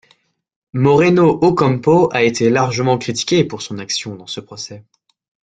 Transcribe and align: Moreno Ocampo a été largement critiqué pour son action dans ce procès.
Moreno 0.73 1.29
Ocampo 1.29 2.09
a 2.11 2.23
été 2.23 2.49
largement 2.49 2.97
critiqué 2.97 3.43
pour 3.43 3.61
son 3.61 3.77
action 3.77 4.15
dans 4.15 4.25
ce 4.25 4.39
procès. 4.39 4.83